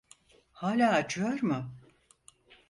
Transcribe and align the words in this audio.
Hâlâ 0.53 0.89
acıyor 0.93 1.41
mu? 1.41 1.71